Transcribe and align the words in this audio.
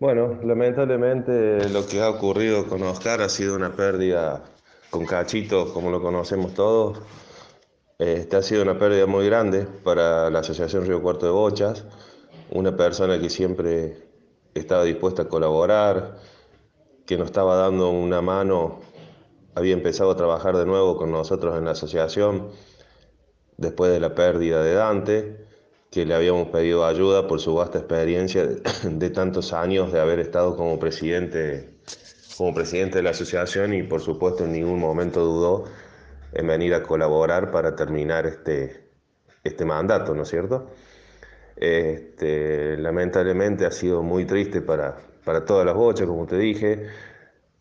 Bueno, 0.00 0.38
lamentablemente 0.42 1.68
lo 1.68 1.86
que 1.86 2.00
ha 2.00 2.08
ocurrido 2.08 2.66
con 2.66 2.82
Oscar 2.84 3.20
ha 3.20 3.28
sido 3.28 3.54
una 3.54 3.76
pérdida 3.76 4.42
con 4.88 5.04
Cachito, 5.04 5.74
como 5.74 5.90
lo 5.90 6.00
conocemos 6.00 6.54
todos. 6.54 7.00
Este 7.98 8.34
ha 8.34 8.42
sido 8.42 8.62
una 8.62 8.78
pérdida 8.78 9.04
muy 9.04 9.26
grande 9.26 9.66
para 9.84 10.30
la 10.30 10.38
Asociación 10.38 10.86
Río 10.86 11.02
Cuarto 11.02 11.26
de 11.26 11.32
Bochas, 11.32 11.84
una 12.50 12.74
persona 12.74 13.20
que 13.20 13.28
siempre 13.28 13.98
estaba 14.54 14.84
dispuesta 14.84 15.24
a 15.24 15.28
colaborar, 15.28 16.16
que 17.04 17.18
nos 17.18 17.26
estaba 17.26 17.56
dando 17.56 17.90
una 17.90 18.22
mano, 18.22 18.80
había 19.54 19.74
empezado 19.74 20.12
a 20.12 20.16
trabajar 20.16 20.56
de 20.56 20.64
nuevo 20.64 20.96
con 20.96 21.12
nosotros 21.12 21.58
en 21.58 21.66
la 21.66 21.72
asociación 21.72 22.48
después 23.58 23.92
de 23.92 24.00
la 24.00 24.14
pérdida 24.14 24.62
de 24.62 24.72
Dante 24.72 25.49
que 25.90 26.06
le 26.06 26.14
habíamos 26.14 26.48
pedido 26.48 26.86
ayuda 26.86 27.26
por 27.26 27.40
su 27.40 27.54
vasta 27.54 27.78
experiencia 27.78 28.46
de, 28.84 29.10
tantos 29.10 29.52
años 29.52 29.92
de 29.92 30.00
haber 30.00 30.20
estado 30.20 30.56
como 30.56 30.78
presidente, 30.78 31.70
como 32.36 32.54
presidente 32.54 32.98
de 32.98 33.02
la 33.02 33.10
asociación 33.10 33.74
y 33.74 33.82
por 33.82 34.00
supuesto 34.00 34.44
en 34.44 34.52
ningún 34.52 34.78
momento 34.78 35.24
dudó 35.24 35.64
en 36.32 36.46
venir 36.46 36.74
a 36.74 36.82
colaborar 36.82 37.50
para 37.50 37.74
terminar 37.74 38.26
este, 38.26 38.88
este 39.42 39.64
mandato, 39.64 40.14
¿no 40.14 40.22
es 40.22 40.28
cierto? 40.28 40.70
Este, 41.56 42.76
lamentablemente 42.78 43.66
ha 43.66 43.72
sido 43.72 44.02
muy 44.02 44.24
triste 44.24 44.62
para, 44.62 44.96
para 45.24 45.44
todas 45.44 45.66
las 45.66 45.74
bochas, 45.74 46.06
como 46.06 46.26
te 46.26 46.38
dije. 46.38 46.86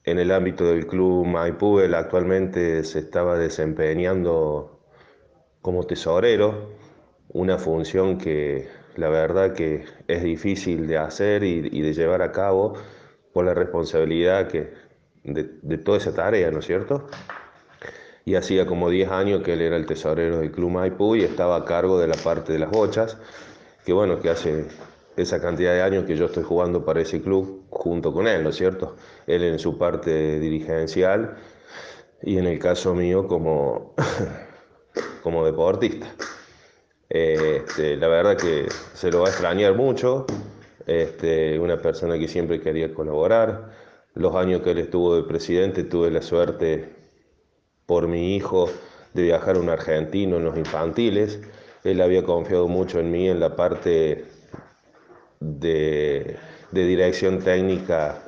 En 0.05 0.19
el 0.19 0.31
ámbito 0.31 0.65
del 0.65 0.87
club 0.87 1.25
Maipú, 1.25 1.79
él 1.79 1.93
actualmente 1.93 2.83
se 2.83 2.99
estaba 2.99 3.37
desempeñando 3.37 4.79
como 5.61 5.85
tesorero 5.85 6.78
una 7.29 7.57
función 7.57 8.17
que 8.17 8.67
la 8.95 9.09
verdad 9.09 9.53
que 9.53 9.85
es 10.07 10.23
difícil 10.23 10.87
de 10.87 10.97
hacer 10.97 11.43
y, 11.43 11.81
de 11.81 11.93
llevar 11.93 12.21
a 12.21 12.31
cabo 12.31 12.73
por 13.33 13.45
la 13.45 13.53
responsabilidad 13.53 14.47
que, 14.47 14.73
de, 15.23 15.77
toda 15.77 15.97
esa 15.97 16.13
tarea, 16.13 16.51
¿no 16.51 16.59
es 16.59 16.65
cierto? 16.65 17.07
Y 18.25 18.35
hacía 18.35 18.65
como 18.65 18.89
10 18.89 19.09
años 19.09 19.43
que 19.43 19.53
él 19.53 19.61
era 19.61 19.77
el 19.77 19.85
tesorero 19.85 20.39
del 20.39 20.51
Club 20.51 20.71
Maipú 20.71 21.15
y 21.15 21.23
estaba 21.23 21.55
a 21.55 21.65
cargo 21.65 21.99
de 21.99 22.07
la 22.07 22.15
parte 22.15 22.53
de 22.53 22.59
las 22.59 22.69
bochas, 22.69 23.17
que 23.85 23.93
bueno, 23.93 24.19
que 24.19 24.29
hace 24.29 24.65
esa 25.15 25.41
cantidad 25.41 25.73
de 25.73 25.81
años 25.81 26.05
que 26.05 26.15
yo 26.15 26.25
estoy 26.25 26.43
jugando 26.43 26.85
para 26.85 27.01
ese 27.01 27.21
club 27.21 27.65
junto 27.69 28.13
con 28.13 28.27
él, 28.27 28.43
¿no 28.43 28.49
es 28.49 28.55
cierto? 28.55 28.95
Él 29.27 29.43
en 29.43 29.59
su 29.59 29.77
parte 29.77 30.39
dirigencial 30.39 31.37
y 32.21 32.37
en 32.37 32.47
el 32.47 32.59
caso 32.59 32.93
mío 32.93 33.27
como, 33.27 33.95
como 35.23 35.45
deportista. 35.45 36.07
Este, 37.09 37.97
la 37.97 38.07
verdad 38.07 38.37
que 38.37 38.67
se 38.93 39.11
lo 39.11 39.21
va 39.21 39.27
a 39.27 39.31
extrañar 39.31 39.75
mucho. 39.75 40.25
Este, 40.85 41.59
una 41.59 41.81
persona 41.81 42.17
que 42.17 42.27
siempre 42.27 42.61
quería 42.61 42.93
colaborar. 42.93 43.71
Los 44.13 44.35
años 44.35 44.61
que 44.61 44.71
él 44.71 44.79
estuvo 44.79 45.15
de 45.15 45.23
presidente 45.23 45.83
tuve 45.83 46.11
la 46.11 46.21
suerte 46.21 46.95
por 47.85 48.07
mi 48.07 48.35
hijo 48.35 48.69
de 49.13 49.23
viajar 49.23 49.55
a 49.55 49.59
un 49.59 49.69
argentino 49.69 50.37
en 50.37 50.45
los 50.45 50.57
infantiles. 50.57 51.39
Él 51.83 52.01
había 52.01 52.23
confiado 52.23 52.67
mucho 52.67 52.99
en 52.99 53.11
mí 53.11 53.29
en 53.29 53.39
la 53.39 53.55
parte 53.55 54.25
de, 55.39 56.37
de 56.71 56.85
dirección 56.85 57.39
técnica 57.39 58.21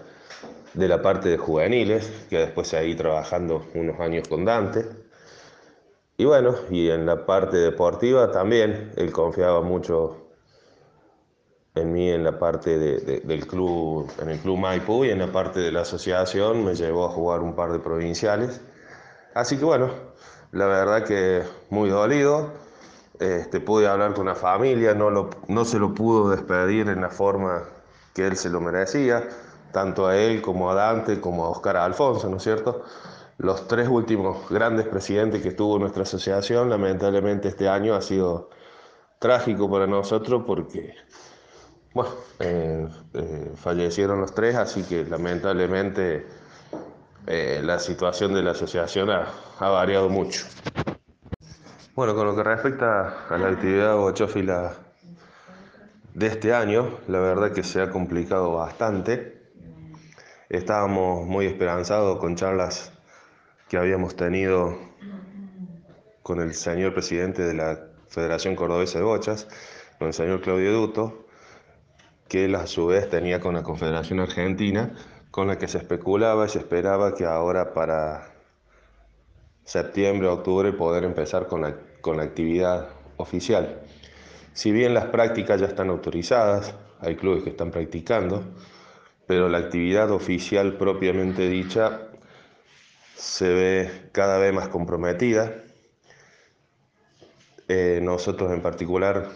de 0.74 0.88
la 0.88 1.02
parte 1.02 1.30
de 1.30 1.38
juveniles, 1.38 2.26
que 2.30 2.38
después 2.38 2.70
seguí 2.70 2.96
trabajando 2.96 3.66
unos 3.74 4.00
años 4.00 4.28
con 4.28 4.46
Dante. 4.46 4.86
Y 6.22 6.26
bueno, 6.26 6.54
y 6.70 6.92
en 6.92 7.08
la 7.08 7.26
parte 7.26 7.58
deportiva 7.58 8.32
también, 8.32 8.92
él 8.96 9.12
confiaba 9.12 9.62
mucho 9.64 10.18
en 11.74 11.92
mí 11.92 12.12
en 12.12 12.24
la 12.24 12.38
parte 12.38 12.78
del 12.78 13.48
club, 13.48 14.08
en 14.22 14.30
el 14.30 14.38
club 14.38 14.60
Maipú 14.60 15.04
y 15.04 15.10
en 15.10 15.18
la 15.18 15.32
parte 15.32 15.60
de 15.60 15.72
la 15.72 15.82
asociación 15.82 16.64
me 16.64 16.76
llevó 16.76 17.08
a 17.08 17.10
jugar 17.10 17.40
un 17.40 17.56
par 17.56 17.72
de 17.72 17.80
provinciales. 17.80 18.62
Así 19.34 19.58
que 19.58 19.66
bueno, 19.66 19.90
la 20.52 20.68
verdad 20.68 21.06
que 21.06 21.42
muy 21.72 21.90
dolido. 21.90 22.52
Este, 23.20 23.60
pude 23.60 23.88
hablar 23.88 24.14
con 24.14 24.28
la 24.28 24.36
familia, 24.36 24.94
no, 24.94 25.10
lo, 25.10 25.32
no 25.48 25.66
se 25.66 25.80
lo 25.80 25.96
pudo 25.96 26.30
despedir 26.30 26.88
en 26.90 27.02
la 27.02 27.10
forma 27.10 27.64
que 28.14 28.28
él 28.28 28.38
se 28.38 28.52
lo 28.52 28.62
merecía, 28.62 29.28
tanto 29.72 30.06
a 30.06 30.16
él 30.16 30.44
como 30.44 30.70
a 30.70 30.76
Dante, 30.76 31.20
como 31.20 31.46
a 31.46 31.50
Oscar 31.50 31.78
Alfonso, 31.78 32.30
¿no 32.30 32.38
es 32.38 32.44
cierto? 32.44 32.84
Los 33.42 33.68
tres 33.68 33.88
últimos 33.88 34.48
grandes 34.50 34.88
presidentes 34.88 35.42
que 35.42 35.52
tuvo 35.52 35.80
nuestra 35.80 36.04
asociación, 36.04 36.70
lamentablemente 36.70 37.48
este 37.48 37.68
año 37.68 37.96
ha 37.96 38.02
sido 38.02 38.52
trágico 39.18 39.70
para 39.70 39.88
nosotros 39.88 40.44
porque, 40.46 40.94
bueno, 41.94 42.12
eh, 42.40 42.88
eh, 43.14 43.52
fallecieron 43.56 44.22
los 44.22 44.36
tres, 44.36 44.56
así 44.56 44.84
que 44.84 45.06
lamentablemente 45.06 46.28
eh, 47.26 47.62
la 47.64 47.80
situación 47.80 48.36
de 48.36 48.44
la 48.44 48.52
asociación 48.52 49.10
ha, 49.10 49.26
variado 49.60 50.08
mucho. 50.08 50.46
Bueno, 51.96 52.14
con 52.14 52.28
lo 52.28 52.36
que 52.36 52.44
respecta 52.44 53.26
a 53.28 53.38
la 53.40 53.48
actividad 53.48 53.96
bochófila 53.96 54.74
de 56.14 56.28
este 56.28 56.54
año, 56.54 57.00
la 57.08 57.20
verdad 57.20 57.52
que 57.52 57.64
se 57.64 57.82
ha 57.82 57.90
complicado 57.90 58.54
bastante. 58.54 59.42
Estábamos 60.48 61.26
muy 61.26 61.48
esperanzados 61.48 62.20
con 62.20 62.36
charlas 62.36 62.92
que 63.72 63.78
habíamos 63.78 64.18
tenido 64.18 64.78
con 66.24 66.42
el 66.42 66.54
señor 66.56 66.94
presidente 66.94 67.42
de 67.42 67.54
la 67.54 67.80
Federación 68.10 68.54
Cordobesa 68.54 69.00
de 69.00 69.06
Bochas, 69.06 69.48
con 69.98 70.10
el 70.10 70.14
señor 70.14 70.42
Claudio 70.42 70.74
Duto, 70.74 71.26
que 72.28 72.54
a 72.54 72.68
su 72.68 72.88
vez 72.88 73.10
tenía 73.10 73.40
con 73.40 73.54
la 73.54 73.64
Confederación 73.64 74.20
Argentina, 74.20 74.94
con 75.32 75.48
la 75.48 75.58
que 75.58 75.70
se 75.70 75.78
especulaba 75.78 76.48
y 76.48 76.50
se 76.50 76.60
esperaba 76.60 77.16
que 77.16 77.24
ahora 77.24 77.74
para 77.74 78.34
septiembre, 79.64 80.28
octubre, 80.28 80.74
poder 80.74 81.06
empezar 81.06 81.48
con 81.48 81.62
la, 81.62 81.78
con 82.02 82.18
la 82.18 82.24
actividad 82.24 82.90
oficial. 83.16 83.84
Si 84.52 84.74
bien 84.74 84.94
las 84.94 85.06
prácticas 85.06 85.62
ya 85.62 85.68
están 85.68 85.90
autorizadas, 85.92 86.76
hay 87.00 87.16
clubes 87.16 87.44
que 87.44 87.52
están 87.52 87.72
practicando, 87.72 88.44
pero 89.28 89.48
la 89.48 89.60
actividad 89.60 90.12
oficial 90.12 90.74
propiamente 90.74 91.48
dicha 91.48 92.11
se 93.16 93.50
ve 93.50 94.10
cada 94.12 94.38
vez 94.38 94.54
más 94.54 94.68
comprometida. 94.70 95.54
Eh, 97.68 98.00
nosotros 98.02 98.52
en 98.52 98.62
particular 98.62 99.30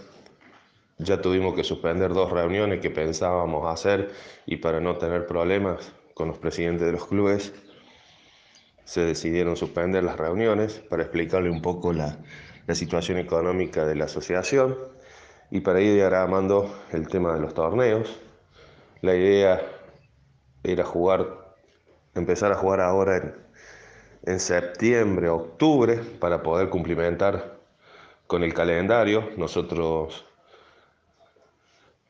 ya 0.97 1.21
tuvimos 1.21 1.55
que 1.55 1.63
suspender 1.63 2.13
dos 2.13 2.31
reuniones 2.31 2.81
que 2.81 2.89
pensábamos 2.89 3.71
hacer 3.71 4.11
y 4.45 4.57
para 4.57 4.79
no 4.79 4.97
tener 4.97 5.27
problemas 5.27 5.93
con 6.13 6.27
los 6.29 6.37
presidentes 6.37 6.85
de 6.85 6.93
los 6.93 7.07
clubes 7.07 7.53
se 8.85 9.01
decidieron 9.01 9.57
suspender 9.57 10.03
las 10.03 10.17
reuniones 10.17 10.79
para 10.89 11.03
explicarle 11.03 11.49
un 11.49 11.61
poco 11.61 11.91
la, 11.91 12.17
la 12.67 12.75
situación 12.75 13.17
económica 13.17 13.85
de 13.85 13.95
la 13.95 14.05
asociación 14.05 14.77
y 15.51 15.61
para 15.61 15.81
ir 15.81 15.93
diagramando 15.93 16.73
el 16.91 17.07
tema 17.07 17.33
de 17.33 17.41
los 17.41 17.53
torneos. 17.53 18.19
La 19.01 19.15
idea 19.15 19.61
era 20.63 20.83
jugar, 20.83 21.55
empezar 22.15 22.51
a 22.51 22.55
jugar 22.55 22.81
ahora 22.81 23.17
en, 23.17 23.44
en 24.25 24.39
septiembre, 24.39 25.29
octubre, 25.29 25.97
para 25.97 26.41
poder 26.41 26.69
cumplimentar 26.69 27.57
con 28.27 28.43
el 28.43 28.53
calendario. 28.53 29.29
Nosotros, 29.37 30.25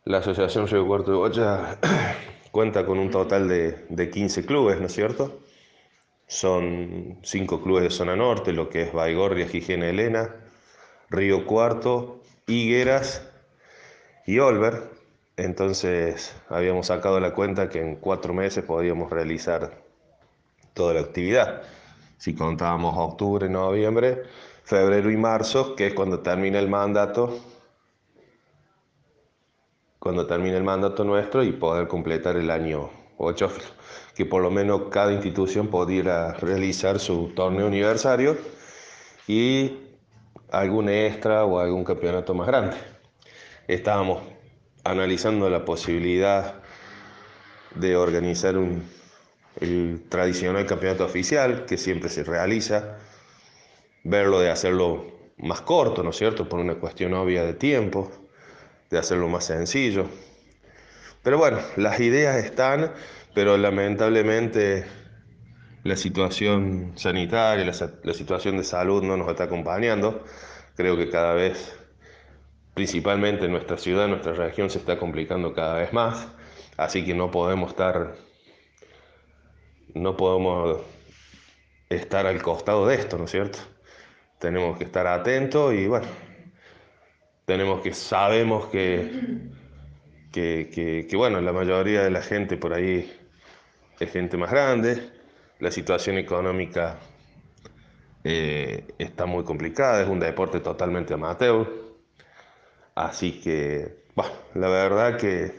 la 0.05 0.19
Asociación 0.19 0.67
Río 0.67 0.87
Cuarto 0.87 1.11
de 1.11 1.17
Bocha 1.17 1.77
cuenta 2.51 2.85
con 2.85 2.99
un 2.99 3.11
total 3.11 3.47
de, 3.47 3.85
de 3.89 4.09
15 4.09 4.45
clubes, 4.45 4.79
¿no 4.79 4.87
es 4.87 4.93
cierto? 4.93 5.41
Son 6.27 7.19
cinco 7.21 7.61
clubes 7.61 7.83
de 7.83 7.89
zona 7.91 8.15
norte, 8.15 8.53
lo 8.53 8.69
que 8.69 8.83
es 8.83 8.93
Baigorria, 8.93 9.47
Higiene 9.51 9.89
Elena, 9.89 10.35
Río 11.09 11.45
Cuarto, 11.45 12.21
Higueras 12.47 13.29
y 14.25 14.39
Olver. 14.39 14.89
Entonces 15.37 16.35
habíamos 16.49 16.87
sacado 16.87 17.19
la 17.19 17.33
cuenta 17.33 17.69
que 17.69 17.81
en 17.81 17.97
cuatro 17.97 18.33
meses 18.33 18.63
podíamos 18.63 19.11
realizar 19.11 19.83
toda 20.73 20.93
la 20.93 21.01
actividad 21.01 21.61
si 22.25 22.33
contábamos 22.33 22.95
octubre, 22.97 23.47
noviembre, 23.47 24.23
febrero 24.63 25.11
y 25.11 25.15
marzo, 25.15 25.75
que 25.75 25.85
es 25.85 25.93
cuando 25.93 26.21
termina 26.21 26.57
el 26.57 26.67
mandato, 26.67 27.37
cuando 29.99 30.25
termina 30.25 30.57
el 30.57 30.63
mandato 30.63 31.03
nuestro 31.03 31.43
y 31.43 31.51
poder 31.51 31.87
completar 31.87 32.35
el 32.35 32.49
año 32.49 32.89
8, 33.17 33.51
que 34.15 34.25
por 34.25 34.41
lo 34.41 34.49
menos 34.49 34.85
cada 34.89 35.13
institución 35.13 35.67
pudiera 35.67 36.33
realizar 36.33 36.97
su 36.97 37.27
torneo 37.35 37.67
aniversario 37.67 38.35
y 39.27 39.77
algún 40.49 40.89
extra 40.89 41.45
o 41.45 41.59
algún 41.59 41.83
campeonato 41.83 42.33
más 42.33 42.47
grande. 42.47 42.75
Estábamos 43.67 44.23
analizando 44.83 45.47
la 45.47 45.63
posibilidad 45.63 46.55
de 47.75 47.95
organizar 47.95 48.57
un, 48.57 48.94
el 49.61 50.03
tradicional 50.09 50.65
campeonato 50.65 51.05
oficial 51.05 51.65
que 51.65 51.77
siempre 51.77 52.09
se 52.09 52.23
realiza, 52.23 52.97
verlo 54.03 54.39
de 54.39 54.49
hacerlo 54.49 55.05
más 55.37 55.61
corto, 55.61 56.03
¿no 56.03 56.11
es 56.11 56.17
cierto? 56.17 56.47
Por 56.47 56.59
una 56.59 56.75
cuestión 56.75 57.13
obvia 57.13 57.43
de 57.43 57.53
tiempo, 57.53 58.11
de 58.89 58.97
hacerlo 58.97 59.27
más 59.27 59.45
sencillo. 59.45 60.07
Pero 61.23 61.37
bueno, 61.37 61.57
las 61.75 61.99
ideas 61.99 62.37
están, 62.37 62.91
pero 63.33 63.57
lamentablemente 63.57 64.85
la 65.83 65.95
situación 65.95 66.93
sanitaria, 66.95 67.65
la, 67.65 68.13
situación 68.13 68.57
de 68.57 68.63
salud 68.63 69.03
no 69.03 69.17
nos 69.17 69.29
está 69.29 69.45
acompañando. 69.45 70.23
Creo 70.75 70.97
que 70.97 71.09
cada 71.09 71.33
vez, 71.33 71.77
principalmente 72.73 73.45
en 73.45 73.51
nuestra 73.51 73.77
ciudad, 73.77 74.05
en 74.05 74.11
nuestra 74.11 74.33
región, 74.33 74.69
se 74.69 74.79
está 74.79 74.97
complicando 74.97 75.53
cada 75.53 75.75
vez 75.75 75.93
más. 75.93 76.27
Así 76.75 77.05
que 77.05 77.13
no 77.13 77.29
podemos 77.31 77.69
estar, 77.69 78.15
no 79.95 80.15
podemos 80.15 80.81
estar 81.89 82.27
al 82.27 82.41
costado 82.41 82.85
de 82.87 82.95
esto, 82.95 83.17
¿no 83.17 83.25
es 83.25 83.31
cierto? 83.31 83.59
Tenemos 84.39 84.77
que 84.77 84.83
estar 84.83 85.07
atentos 85.07 85.73
y 85.73 85.87
bueno, 85.87 86.07
tenemos 87.45 87.81
que, 87.81 87.93
sabemos 87.93 88.67
que, 88.67 89.49
que, 90.31 91.07
bueno, 91.15 91.39
la 91.39 91.53
mayoría 91.53 92.03
de 92.03 92.11
la 92.11 92.21
gente 92.21 92.57
por 92.57 92.73
ahí 92.73 93.11
es 93.99 94.11
gente 94.11 94.35
más 94.35 94.51
grande, 94.51 95.09
la 95.59 95.71
situación 95.71 96.17
económica 96.17 96.99
eh, 98.25 98.83
está 98.99 99.25
muy 99.25 99.45
complicada, 99.45 100.03
es 100.03 100.09
un 100.09 100.19
deporte 100.19 100.59
totalmente 100.59 101.13
amateur, 101.13 101.71
así 102.95 103.39
que, 103.39 104.03
bueno, 104.13 104.33
la 104.55 104.67
verdad 104.67 105.17
que, 105.17 105.55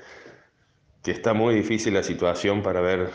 que 1.02 1.10
está 1.12 1.32
muy 1.32 1.54
difícil 1.54 1.94
la 1.94 2.02
situación 2.02 2.62
para 2.62 2.82
ver 2.82 3.10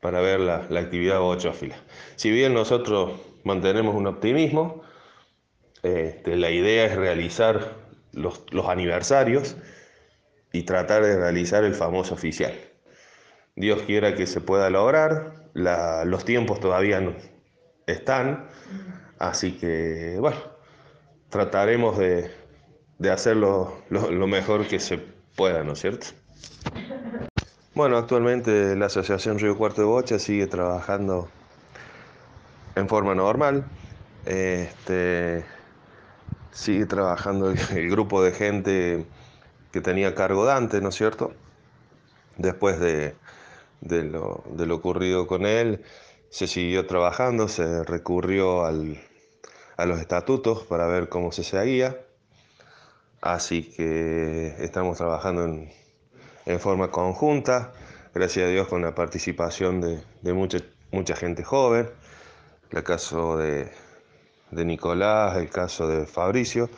para 0.00 0.20
ver 0.20 0.40
la, 0.40 0.66
la 0.68 0.80
actividad 0.80 1.20
bochófila. 1.20 1.76
Si 2.16 2.30
bien 2.30 2.54
nosotros 2.54 3.12
mantenemos 3.44 3.94
un 3.94 4.06
optimismo, 4.06 4.82
este, 5.82 6.36
la 6.36 6.50
idea 6.50 6.86
es 6.86 6.96
realizar 6.96 7.74
los, 8.12 8.42
aniversarios 8.68 9.56
y 10.52 10.62
tratar 10.62 11.04
de 11.04 11.16
realizar 11.16 11.64
el 11.64 11.74
famoso 11.74 12.14
oficial. 12.14 12.52
Dios 13.54 13.82
quiera 13.82 14.14
que 14.14 14.26
se 14.26 14.40
pueda 14.40 14.70
lograr, 14.70 15.34
los 15.54 16.24
tiempos 16.24 16.60
todavía 16.60 17.00
no 17.00 17.14
están, 17.86 18.48
así 19.18 19.52
que 19.52 20.16
bueno, 20.20 20.38
trataremos 21.28 21.98
de, 21.98 22.30
de 22.98 23.10
hacerlo 23.10 23.82
lo, 23.88 24.10
lo 24.10 24.26
mejor 24.26 24.66
que 24.66 24.78
se 24.78 24.98
pueda, 25.36 25.64
¿no 25.64 25.72
es 25.72 25.80
cierto? 25.80 26.06
Bueno, 27.78 27.96
actualmente 27.96 28.74
la 28.74 28.86
Asociación 28.86 29.38
Río 29.38 29.56
Cuarto 29.56 29.82
de 29.82 29.86
Bocha 29.86 30.18
sigue 30.18 30.48
trabajando 30.48 31.28
en 32.74 32.88
forma 32.88 33.14
normal. 33.14 33.66
Este, 34.26 35.44
sigue 36.50 36.86
trabajando 36.86 37.52
el, 37.52 37.88
grupo 37.88 38.20
de 38.20 38.32
gente 38.32 39.06
que 39.70 39.80
tenía 39.80 40.16
cargo 40.16 40.44
Dante, 40.44 40.80
¿no 40.80 40.88
es 40.88 40.96
cierto? 40.96 41.34
Después 42.36 42.80
de, 42.80 43.14
lo, 43.80 44.42
ocurrido 44.74 45.28
con 45.28 45.46
él, 45.46 45.84
se 46.30 46.48
siguió 46.48 46.84
trabajando, 46.84 47.46
se 47.46 47.84
recurrió 47.84 48.64
a 48.64 49.86
los 49.86 50.00
estatutos 50.00 50.64
para 50.64 50.88
ver 50.88 51.08
cómo 51.08 51.30
se 51.30 51.44
seguía. 51.44 51.96
Así 53.20 53.70
que 53.70 54.56
estamos 54.58 54.98
trabajando 54.98 55.44
en, 55.44 55.70
en 56.48 56.58
forma 56.60 56.90
conjunta, 56.90 57.72
gracias 58.14 58.46
a 58.46 58.48
Dios 58.48 58.68
con 58.68 58.80
la 58.80 58.94
participación 58.94 59.82
de, 59.82 60.32
mucha, 60.32 60.58
mucha 60.90 61.14
gente 61.14 61.44
joven, 61.44 61.90
el 62.70 62.82
caso 62.82 63.36
de, 63.36 63.70
Nicolás, 64.50 65.36
el 65.36 65.50
caso 65.50 65.86
de 65.86 66.06
Fabricio, 66.06 66.70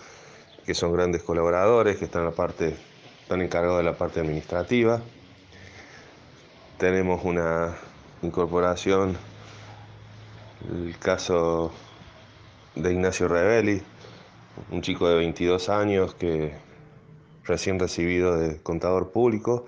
que 0.67 0.75
son 0.75 0.93
grandes 0.93 1.23
colaboradores, 1.23 1.99
que 1.99 2.07
están, 2.07 2.25
la 2.25 2.33
parte, 2.33 2.75
están 3.23 3.43
encargados 3.43 3.79
de 3.79 3.85
la 3.85 3.97
parte 3.97 4.19
administrativa. 4.19 5.01
Tenemos 6.77 7.25
una 7.25 7.77
incorporación, 8.23 9.17
el 10.69 10.99
caso 10.99 11.71
de 12.75 12.93
Ignacio 12.93 13.29
Rebelli, 13.29 13.81
un 14.73 14.83
chico 14.83 15.09
de 15.09 15.15
22 15.15 15.69
años 15.69 16.17
que 16.17 16.70
recién 17.45 17.79
recibido 17.79 18.37
de 18.37 18.63
contador 18.63 19.11
público, 19.11 19.67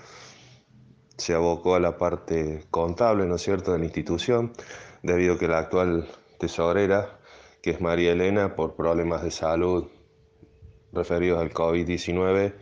se 1.16 1.34
abocó 1.34 1.74
a 1.74 1.80
la 1.80 1.98
parte 1.98 2.64
contable, 2.70 3.26
¿no 3.26 3.36
es 3.36 3.42
cierto?, 3.42 3.72
de 3.72 3.78
la 3.78 3.84
institución, 3.84 4.52
debido 5.02 5.34
a 5.34 5.38
que 5.38 5.48
la 5.48 5.58
actual 5.58 6.08
tesorera, 6.38 7.18
que 7.62 7.70
es 7.70 7.80
María 7.80 8.12
Elena, 8.12 8.56
por 8.56 8.74
problemas 8.74 9.22
de 9.22 9.30
salud 9.30 9.86
referidos 10.92 11.40
al 11.40 11.52
COVID-19, 11.52 12.54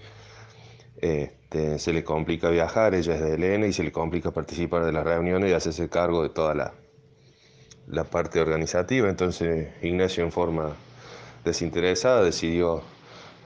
este, 1.00 1.78
se 1.78 1.92
le 1.92 2.04
complica 2.04 2.50
viajar, 2.50 2.94
ella 2.94 3.14
es 3.14 3.20
de 3.20 3.34
Elena, 3.34 3.66
y 3.66 3.72
se 3.72 3.82
le 3.82 3.92
complica 3.92 4.30
participar 4.30 4.84
de 4.84 4.92
las 4.92 5.04
reuniones 5.04 5.50
y 5.50 5.54
hacerse 5.54 5.88
cargo 5.88 6.22
de 6.22 6.28
toda 6.28 6.54
la, 6.54 6.74
la 7.88 8.04
parte 8.04 8.40
organizativa. 8.40 9.08
Entonces 9.08 9.68
Ignacio 9.82 10.24
en 10.24 10.32
forma 10.32 10.76
desinteresada 11.44 12.22
decidió 12.22 12.82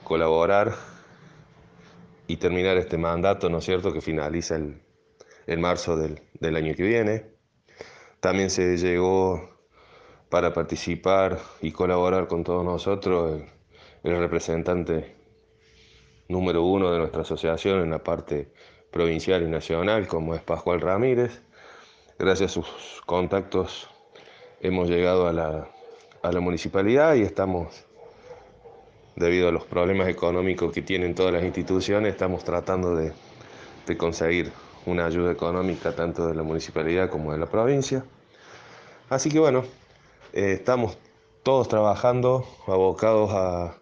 colaborar 0.03 0.75
y 2.27 2.37
terminar 2.37 2.77
este 2.77 2.97
mandato, 2.97 3.49
¿no 3.49 3.59
es 3.59 3.65
cierto?, 3.65 3.93
que 3.93 4.01
finaliza 4.01 4.55
el, 4.55 4.81
en 5.47 5.61
marzo 5.61 5.97
del, 5.97 6.21
del, 6.39 6.55
año 6.55 6.73
que 6.75 6.83
viene. 6.83 7.25
También 8.19 8.49
se 8.49 8.77
llegó 8.77 9.49
para 10.29 10.53
participar 10.53 11.39
y 11.61 11.71
colaborar 11.71 12.27
con 12.27 12.43
todos 12.43 12.65
nosotros 12.65 13.41
el, 14.03 14.11
el 14.11 14.19
representante 14.19 15.15
número 16.27 16.63
uno 16.63 16.91
de 16.91 16.99
nuestra 16.99 17.21
asociación 17.21 17.81
en 17.81 17.91
la 17.91 18.03
parte 18.03 18.51
provincial 18.91 19.43
y 19.43 19.47
nacional, 19.47 20.07
como 20.07 20.35
es 20.35 20.41
Pascual 20.41 20.81
Ramírez. 20.81 21.41
Gracias 22.17 22.51
a 22.51 22.53
sus 22.53 23.01
contactos 23.05 23.89
hemos 24.61 24.89
llegado 24.89 25.27
a 25.27 25.33
la, 25.33 25.67
a 26.21 26.31
la 26.31 26.39
municipalidad 26.39 27.15
y 27.15 27.21
estamos 27.21 27.85
debido 29.15 29.47
a 29.47 29.51
los 29.51 29.65
problemas 29.65 30.09
económicos 30.09 30.73
que 30.73 30.81
tienen 30.81 31.15
todas 31.15 31.33
las 31.33 31.43
instituciones, 31.43 32.11
estamos 32.11 32.43
tratando 32.43 32.95
de, 32.95 33.13
conseguir 33.97 34.51
una 34.85 35.05
ayuda 35.05 35.31
económica 35.31 35.95
tanto 35.95 36.27
de 36.27 36.35
la 36.35 36.43
municipalidad 36.43 37.09
como 37.09 37.31
de 37.31 37.37
la 37.37 37.45
provincia. 37.45 38.03
Así 39.09 39.29
que 39.29 39.39
bueno, 39.39 39.63
eh, 40.33 40.53
estamos 40.53 40.97
todos 41.43 41.67
trabajando, 41.67 42.45
abocados 42.67 43.31
a, 43.33 43.79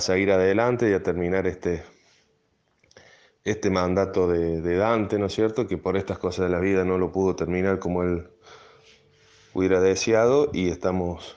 seguir 0.00 0.30
adelante 0.30 0.90
y 0.90 0.92
a 0.92 1.02
terminar 1.02 1.46
este, 1.46 1.82
este 3.44 3.70
mandato 3.70 4.28
de, 4.28 4.60
de, 4.60 4.76
Dante, 4.76 5.18
¿no 5.18 5.26
es 5.26 5.34
cierto? 5.34 5.66
Que 5.66 5.78
por 5.78 5.96
estas 5.96 6.18
cosas 6.18 6.50
de 6.50 6.50
la 6.50 6.60
vida 6.60 6.84
no 6.84 6.98
lo 6.98 7.12
pudo 7.12 7.34
terminar 7.34 7.78
como 7.78 8.02
él 8.02 8.28
hubiera 9.54 9.80
deseado 9.80 10.50
y 10.52 10.68
estamos 10.68 11.34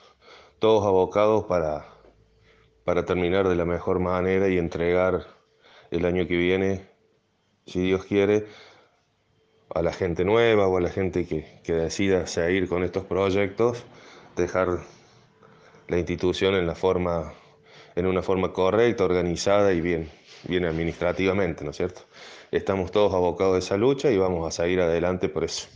todos 0.58 0.84
abocados 0.84 1.44
para 1.44 1.86
para 2.90 3.04
terminar 3.04 3.46
de 3.46 3.54
la 3.54 3.64
mejor 3.64 4.00
manera 4.00 4.48
y 4.48 4.58
entregar 4.58 5.24
el 5.92 6.04
año 6.04 6.26
que 6.26 6.36
viene, 6.36 6.88
si 7.64 7.80
Dios 7.82 8.04
quiere, 8.04 8.46
a 9.72 9.80
la 9.80 9.92
gente 9.92 10.24
nueva 10.24 10.66
o 10.66 10.76
a 10.76 10.80
la 10.80 10.90
gente 10.90 11.24
que, 11.24 11.72
decida 11.72 12.26
seguir 12.26 12.68
con 12.68 12.82
estos 12.82 13.04
proyectos, 13.04 13.84
dejar 14.34 14.80
la 15.86 15.98
institución 15.98 16.56
en, 16.56 16.74
forma, 16.74 17.32
una 17.94 18.22
forma 18.22 18.52
correcta, 18.52 19.04
organizada 19.04 19.72
y 19.72 19.80
bien, 19.80 20.10
bien 20.48 20.64
administrativamente, 20.64 21.62
¿no 21.62 21.70
es 21.70 21.76
cierto? 21.76 22.00
Estamos 22.50 22.90
todos 22.90 23.14
abocados 23.14 23.54
a 23.54 23.58
esa 23.58 23.76
lucha 23.76 24.10
y 24.10 24.18
vamos 24.18 24.48
a 24.48 24.50
seguir 24.50 24.80
adelante 24.80 25.28
por 25.28 25.44
eso. 25.44 25.68